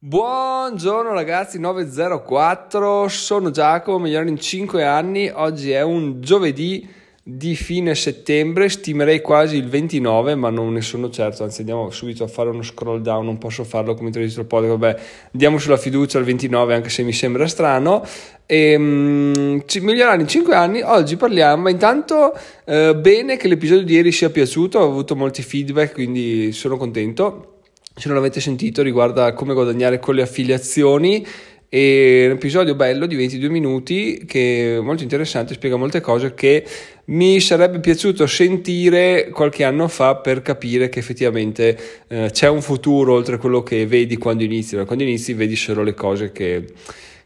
[0.00, 6.88] Buongiorno ragazzi 904, sono Giacomo, migliore in 5 anni, oggi è un giovedì
[7.20, 12.22] di fine settembre, stimerei quasi il 29 ma non ne sono certo, anzi andiamo subito
[12.22, 15.00] a fare uno scroll down, non posso farlo come registro il podcast, vabbè
[15.32, 18.04] andiamo sulla fiducia al 29 anche se mi sembra strano.
[18.46, 23.94] E, um, migliorare in 5 anni, oggi parliamo, ma intanto eh, bene che l'episodio di
[23.94, 27.54] ieri sia piaciuto, ho avuto molti feedback quindi sono contento
[27.98, 31.26] se non l'avete sentito riguarda come guadagnare con le affiliazioni.
[31.68, 36.64] È un episodio bello di 22 minuti che è molto interessante, spiega molte cose che
[37.06, 41.76] mi sarebbe piaciuto sentire qualche anno fa per capire che effettivamente
[42.08, 45.82] eh, c'è un futuro oltre a quello che vedi quando inizi, quando inizi vedi solo
[45.82, 46.64] le cose che,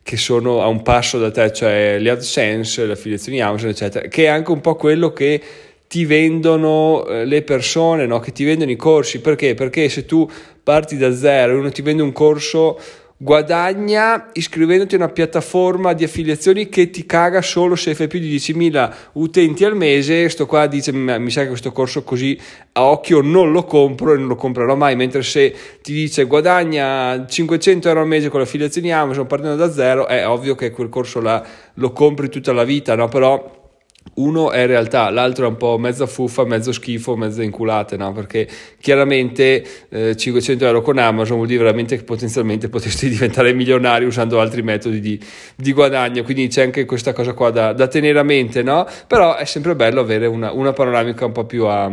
[0.03, 4.25] che sono a un passo da te, cioè le AdSense, le affiliazioni Amazon, eccetera, che
[4.25, 5.41] è anche un po' quello che
[5.93, 8.19] ti vendono eh, le persone, no?
[8.19, 9.21] che ti vendono i corsi.
[9.21, 9.53] Perché?
[9.53, 10.27] Perché se tu
[10.63, 12.81] parti da zero e uno ti vende un corso,
[13.19, 18.35] guadagna iscrivendoti a una piattaforma di affiliazioni che ti caga solo se fai più di
[18.35, 20.31] 10.000 utenti al mese.
[20.31, 22.41] Sto qua dice: Mi sa che questo corso così
[22.73, 24.97] a occhio non lo compro e non lo comprerò mai.
[24.97, 29.71] Mentre se ti dice guadagna 500 euro al mese con le affiliazioni Amazon partendo da
[29.71, 33.09] zero, è ovvio che quel corso là lo compri tutta la vita, no?
[33.09, 33.61] Però
[34.15, 38.13] uno è realtà, l'altro è un po' mezza fuffa, mezzo schifo, mezza inculate, no?
[38.13, 38.47] Perché
[38.79, 44.39] chiaramente eh, 500 euro con Amazon vuol dire veramente che potenzialmente potresti diventare milionari usando
[44.41, 45.19] altri metodi di,
[45.57, 48.87] di guadagno, quindi c'è anche questa cosa qua da, da, tenere a mente, no?
[49.07, 51.91] Però è sempre bello avere una, una panoramica un po' più a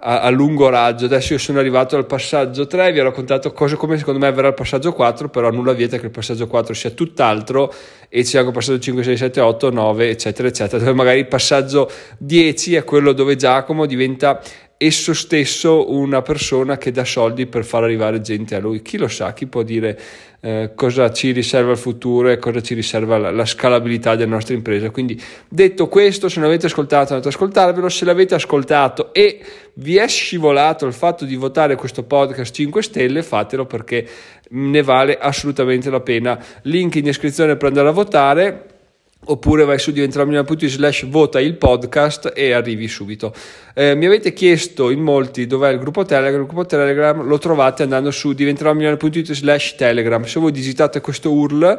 [0.00, 1.06] a, a, lungo raggio.
[1.06, 4.48] Adesso io sono arrivato al passaggio 3, vi ho raccontato cose come secondo me verrà
[4.48, 7.72] il passaggio 4, però nulla vieta che il passaggio 4 sia tutt'altro
[8.08, 11.28] e c'è anche il passaggio 5, 6, 7, 8, 9, eccetera, eccetera, dove magari il
[11.28, 14.40] passaggio 10 è quello dove Giacomo diventa
[14.82, 18.80] esso stesso una persona che dà soldi per far arrivare gente a lui.
[18.80, 19.98] Chi lo sa, chi può dire
[20.40, 24.54] eh, cosa ci riserva il futuro e cosa ci riserva la, la, scalabilità della nostra
[24.54, 24.88] impresa.
[24.88, 29.44] Quindi detto questo, se non avete ascoltato andate ad ascoltarvelo, se l'avete ascoltato e
[29.74, 34.08] vi è scivolato il fatto di votare questo podcast 5 stelle, fatelo perché
[34.48, 36.42] ne vale assolutamente la pena.
[36.62, 38.79] Link in descrizione per andare a votare
[39.26, 43.34] oppure vai su diventeromilionario.it slash vota il podcast e arrivi subito.
[43.74, 47.82] Eh, mi avete chiesto in molti dov'è il gruppo Telegram, il gruppo Telegram lo trovate
[47.82, 51.78] andando su diventeromilionario.it slash telegram, se voi digitate questo URL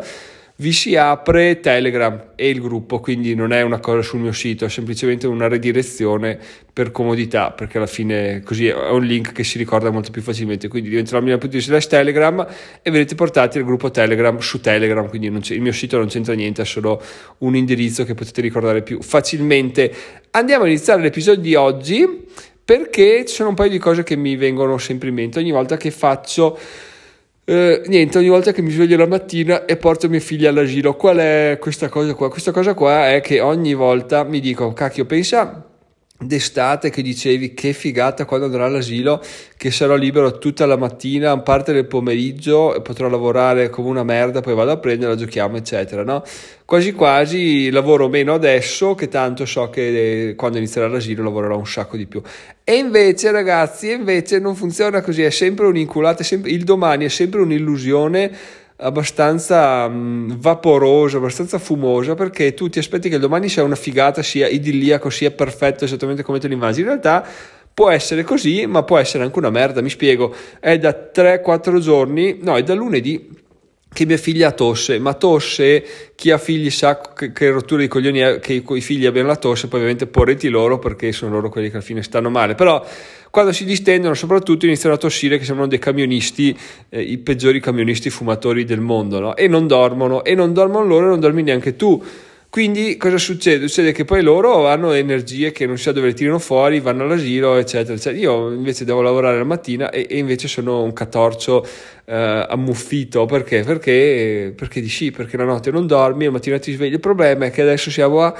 [0.62, 4.64] vi si apre Telegram e il gruppo, quindi non è una cosa sul mio sito,
[4.66, 6.38] è semplicemente una redirezione
[6.72, 10.68] per comodità, perché alla fine così è un link che si ricorda molto più facilmente,
[10.68, 12.46] quindi diventerà il slash Telegram
[12.84, 16.62] e verrete portati al gruppo Telegram su Telegram, quindi il mio sito non c'entra niente,
[16.62, 17.02] è solo
[17.40, 19.92] un indirizzo che potete ricordare più facilmente.
[20.30, 22.26] Andiamo a iniziare l'episodio di oggi
[22.64, 25.76] perché ci sono un paio di cose che mi vengono sempre in mente ogni volta
[25.76, 26.56] che faccio
[27.46, 31.18] eh, niente, ogni volta che mi sveglio la mattina e porto mia figlia all'asilo, qual
[31.18, 32.30] è questa cosa qua?
[32.30, 35.71] Questa cosa qua è che ogni volta mi dico, cacchio, pensa
[36.22, 39.22] d'estate che dicevi che figata quando andrò all'asilo
[39.58, 44.42] che sarò libero tutta la mattina parte del pomeriggio e potrò lavorare come una merda
[44.42, 46.24] poi vado a prendere, la giochiamo eccetera no?
[46.64, 51.98] quasi quasi lavoro meno adesso che tanto so che quando inizierà l'asilo lavorerò un sacco
[51.98, 52.22] di più
[52.64, 57.42] e invece ragazzi invece non funziona così è sempre un'inculata sempre, il domani è sempre
[57.42, 64.22] un'illusione abbastanza mh, vaporosa, abbastanza fumosa, perché tu ti aspetti che domani sia una figata,
[64.22, 66.82] sia idilliaco, sia perfetto esattamente come te lo immagini.
[66.82, 67.26] In realtà
[67.74, 69.82] può essere così, ma può essere anche una merda.
[69.82, 73.40] Mi spiego, è da 3-4 giorni, no, è da lunedì
[73.94, 75.84] che mia figlia ha tosse, ma tosse,
[76.16, 79.28] chi ha figli sa che, che rottura di coglioni è che i, i figli abbiano
[79.28, 82.56] la tosse, poi ovviamente porreti loro perché sono loro quelli che alla fine stanno male,
[82.56, 82.86] però
[83.32, 86.56] quando si distendono soprattutto iniziano a tossire che sembrano dei camionisti,
[86.90, 89.36] eh, i peggiori camionisti fumatori del mondo, no?
[89.36, 92.04] e non dormono, e non dormono loro e non dormi neanche tu.
[92.52, 93.70] Quindi cosa succede?
[93.70, 97.04] Succede che poi loro hanno energie che non si sa dove le tirano fuori, vanno
[97.04, 98.22] all'asilo, eccetera, eccetera.
[98.22, 101.66] Io invece devo lavorare la mattina e, e invece sono un catorcio
[102.04, 103.26] eh, ammuffito.
[103.26, 103.64] Perché?
[103.64, 104.54] Perché?
[104.54, 106.92] Perché di sì, perché la notte non dormi, la mattina ti svegli.
[106.92, 108.36] Il problema è che adesso siamo a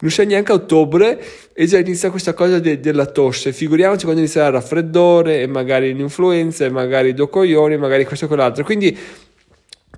[0.00, 1.22] non sei neanche ottobre
[1.54, 3.52] e già inizia questa cosa de- della tosse.
[3.52, 8.24] Figuriamoci quando inizierà il raffreddore e magari l'influenza e magari i due coglioni, magari questo
[8.24, 8.64] e quell'altro.
[8.64, 8.96] Quindi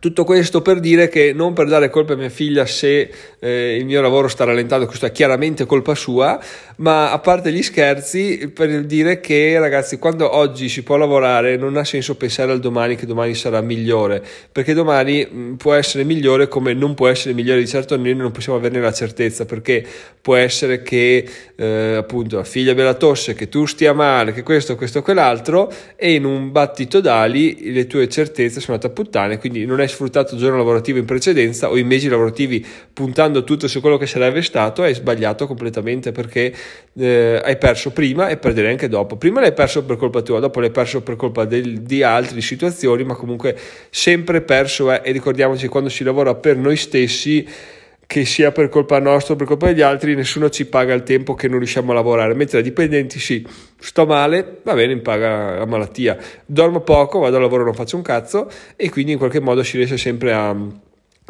[0.07, 3.11] Tutto questo per dire che non per dare colpa a mia figlia se
[3.41, 6.39] eh, il mio lavoro sta rallentando, questo è chiaramente colpa sua,
[6.77, 11.77] ma a parte gli scherzi, per dire che ragazzi, quando oggi si può lavorare non
[11.77, 14.23] ha senso pensare al domani che domani sarà migliore,
[14.53, 18.15] perché domani mh, mm, può essere migliore come non può essere migliore, di certo noi
[18.15, 19.85] non possiamo averne la certezza, perché
[20.23, 24.45] può essere che eh, appunto la figlia abbia la tosse, che tu stia male, che
[24.45, 29.39] questo, questo, quell'altro, e in un battito d'ali le tue certezze sono andate a puttane,
[29.39, 33.67] quindi non è sfruttato il giorno lavorativo in precedenza o i mesi lavorativi puntando tutto
[33.67, 36.55] su quello che sarebbe stato, hai sbagliato completamente perché
[36.99, 39.17] eh, hai perso prima e perderai anche dopo.
[39.17, 43.05] Prima l'hai perso per colpa tua, dopo l'hai perso per colpa del, di altre situazioni,
[43.05, 43.57] ma comunque
[43.91, 47.47] sempre perso eh, e ricordiamoci quando si lavora per noi stessi
[48.07, 51.35] che sia per colpa nostra o per colpa degli altri, nessuno ci paga il tempo
[51.35, 53.47] che non riusciamo a lavorare, mentre da dipendenti sì,
[53.79, 56.17] sto male, va bene, mi paga la malattia,
[56.47, 59.77] dormo poco, vado al lavoro, non faccio un cazzo e quindi in qualche modo si
[59.77, 60.57] riesce sempre a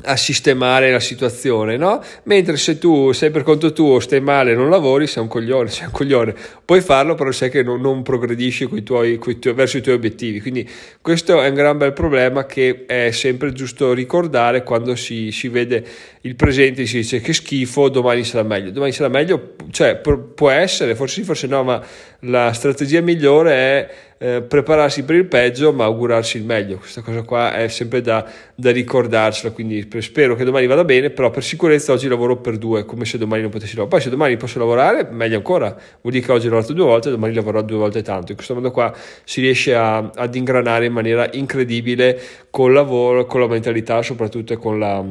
[0.05, 2.03] a sistemare la situazione, no?
[2.25, 5.87] Mentre se tu sei per conto tuo, stai male, non lavori, sei un coglione, sei
[5.87, 6.35] un coglione.
[6.65, 9.95] Puoi farlo, però sai che non, non progredisci coi tuoi, coi tuoi, verso i tuoi
[9.95, 10.41] obiettivi.
[10.41, 10.69] Quindi
[11.01, 15.85] questo è un gran bel problema che è sempre giusto ricordare quando si, si vede
[16.21, 18.71] il presente e si dice che schifo, domani sarà meglio.
[18.71, 21.83] Domani sarà meglio, cioè può essere, forse sì, forse no, ma
[22.21, 26.79] la strategia migliore è eh, prepararsi per il peggio ma augurarsi il meglio.
[26.79, 31.31] Questa cosa qua è sempre da, da ricordarsela quindi spero che domani vada bene però
[31.31, 34.37] per sicurezza oggi lavoro per due come se domani non potessi lavorare poi se domani
[34.37, 35.69] posso lavorare meglio ancora.
[36.01, 38.31] Vuol dire che oggi ho lavorato due volte domani lavorerò due volte tanto.
[38.31, 42.19] In questo modo qua si riesce a, ad ingranare in maniera incredibile
[42.51, 45.05] col lavoro con la mentalità soprattutto e con la,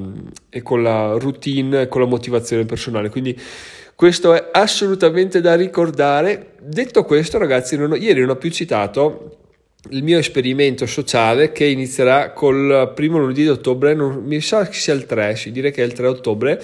[0.50, 3.10] e con la routine con la motivazione personale.
[3.10, 3.40] Quindi
[3.96, 6.52] questo è assolutamente da ricordare.
[6.60, 9.38] Detto questo, ragazzi, non ho, ieri non ho più citato
[9.92, 14.74] il mio esperimento sociale che inizierà col primo lunedì di ottobre, non, mi sa che
[14.74, 16.62] sia il 3, si direi che è il 3 ottobre.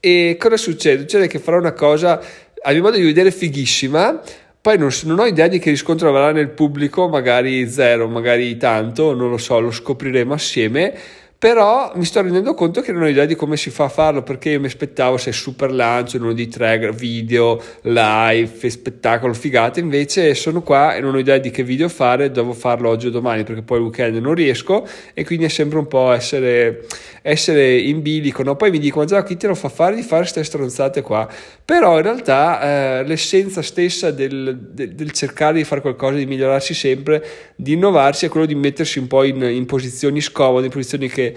[0.00, 1.00] E cosa succede?
[1.02, 2.20] Succede che farò una cosa,
[2.62, 4.20] a mio modo di vedere, fighissima.
[4.60, 9.14] Poi non, non, ho idea di che riscontro avrà nel pubblico, magari zero, magari tanto,
[9.14, 13.24] non lo so, lo scopriremo assieme però mi sto rendendo conto che non ho idea
[13.24, 16.46] di come si fa a farlo perché io mi aspettavo se super lancio, uno di
[16.46, 21.88] tre video, live, spettacolo, figate, invece sono qua e non ho idea di che video
[21.88, 24.86] fare, devo farlo oggi o domani perché poi il weekend non riesco.
[25.14, 26.86] E quindi è sempre un po' essere,
[27.22, 28.54] essere in bilico, no?
[28.54, 31.28] poi mi dicono già chi te lo fa fare di fare queste stronzate qua,
[31.64, 36.72] però in realtà eh, l'essenza stessa del, del, del, cercare di fare qualcosa, di migliorarsi
[36.72, 37.24] sempre,
[37.56, 41.30] di innovarsi è quello di mettersi un po' in, in posizioni scomode, in posizioni che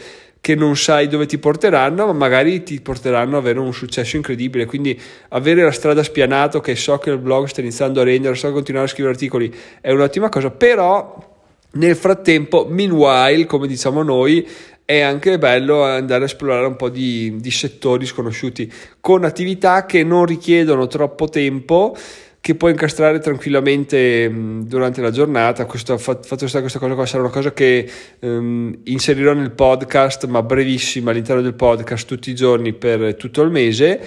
[0.46, 4.66] che non sai dove ti porteranno, ma magari ti porteranno ad avere un successo incredibile.
[4.66, 5.00] Quindi
[5.30, 8.54] avere la strada spianata, che so che il blog sta iniziando a rendere, so che
[8.54, 9.52] continuare a scrivere articoli
[9.82, 11.34] è un'ottima cosa, però
[11.72, 14.48] nel frattempo, meanwhile, come diciamo noi,
[14.86, 18.72] è anche bello andare a esplorare un po' di, di settori sconosciuti
[19.02, 21.98] con attività che non richiedono troppo tempo
[22.46, 25.66] che puoi incastrare tranquillamente mh, durante la giornata.
[25.66, 27.90] Questo, fatto questa, questa cosa qua sarà una cosa che
[28.20, 33.50] um, inserirò nel podcast, ma brevissima all'interno del podcast tutti i giorni per tutto il
[33.50, 34.00] mese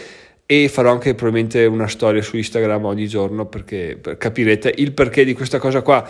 [0.47, 5.25] e farò anche probabilmente una storia su Instagram ogni giorno perché per capirete il perché
[5.25, 6.09] di questa cosa qua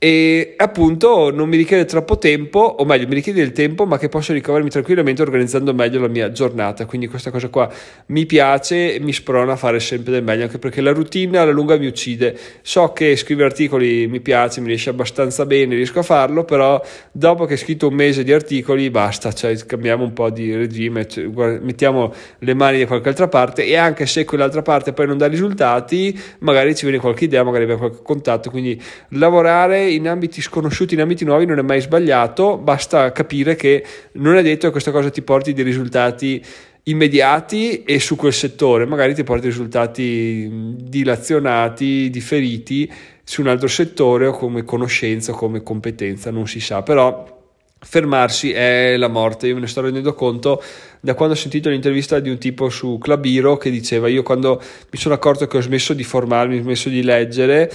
[0.00, 4.08] e appunto non mi richiede troppo tempo, o meglio, mi richiede il tempo, ma che
[4.08, 6.86] posso ricavarmi tranquillamente organizzando meglio la mia giornata.
[6.86, 7.68] Quindi questa cosa qua
[8.06, 11.50] mi piace e mi sprona a fare sempre del meglio, anche perché la routine alla
[11.50, 12.38] lunga mi uccide.
[12.62, 16.80] So che scrivere articoli mi piace, mi riesce abbastanza bene, riesco a farlo, però
[17.10, 21.08] dopo che ho scritto un mese di articoli basta, cioè cambiamo un po' di regime,
[21.08, 25.18] cioè, mettiamo le mani da qualche altra parte e anche se quell'altra parte poi non
[25.18, 28.80] dà risultati, magari ci viene qualche idea, magari abbiamo qualche contatto, quindi
[29.10, 34.36] lavorare in ambiti sconosciuti, in ambiti nuovi non è mai sbagliato, basta capire che non
[34.36, 36.44] è detto che questa cosa ti porti dei risultati
[36.84, 42.90] immediati e su quel settore, magari ti porti risultati dilazionati, differiti
[43.22, 47.36] su un altro settore o come conoscenza o come competenza, non si sa, però
[47.80, 49.46] fermarsi è la morte.
[49.46, 50.62] Io me ne sto rendendo conto
[51.00, 54.60] da quando ho sentito l'intervista di un tipo su Clubiro che diceva io quando
[54.90, 57.70] mi sono accorto che ho smesso di formarmi, ho smesso di leggere,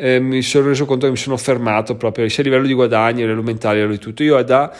[0.00, 3.18] eh, mi sono reso conto che mi sono fermato proprio sia a livello di guadagno,
[3.18, 4.22] a livello mentale, a livello di tutto.
[4.22, 4.72] Io da,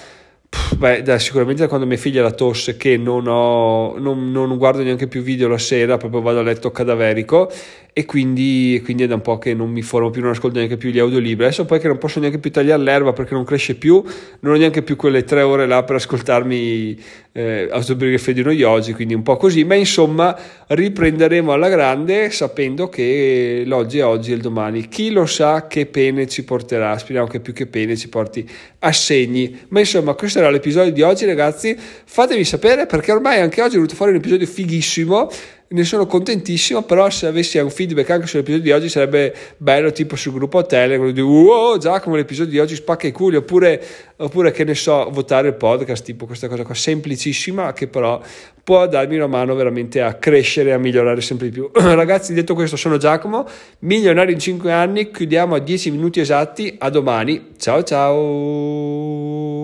[0.77, 4.83] beh, da, sicuramente da quando mia figlia la tosse che non, ho, non, non guardo
[4.83, 7.51] neanche più video la sera, proprio vado a letto cadaverico
[7.99, 10.77] e quindi, quindi, è da un po' che non mi formo più, non ascolto neanche
[10.77, 11.47] più gli audiolibri.
[11.47, 14.01] Adesso poi che non posso neanche più tagliare l'erba perché non cresce più,
[14.39, 16.97] non ho neanche più quelle tre ore là per ascoltarmi
[17.33, 20.39] eh, autobiografie di noiosi, quindi un po' così, ma insomma
[20.69, 24.87] riprenderemo alla grande sapendo che l'oggi è oggi e il domani.
[24.87, 28.93] Chi lo sa che pene ci porterà, speriamo che più che pene ci porti a
[28.93, 29.59] segni.
[29.71, 33.95] Ma insomma questo l'episodio di oggi ragazzi, fatevi sapere perché ormai anche oggi è venuto
[33.95, 35.31] fuori un episodio fighissimo.
[35.71, 40.17] Ne sono contentissimo, però se avessi un feedback anche sull'episodio di oggi sarebbe bello tipo
[40.17, 43.83] sul gruppo Telegram di wow Giacomo l'episodio di oggi spacca i culi oppure,
[44.17, 48.19] oppure che ne so votare il podcast tipo questa cosa qua semplicissima che però
[48.65, 51.71] può darmi una mano veramente a crescere e a migliorare sempre di più.
[51.75, 53.47] Ragazzi detto questo sono Giacomo
[53.81, 57.49] milionario in 5 anni chiudiamo a 10 minuti esatti a domani.
[57.59, 59.58] Ciao ciao